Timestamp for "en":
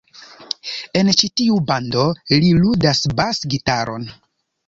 1.01-1.11